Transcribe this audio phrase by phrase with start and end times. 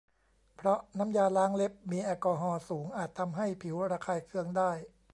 [0.57, 4.71] เพราะน้ำยาล้างเล็บมีแอลกอฮอล์สูงอาจทำให้ผิวระคายเคืองได้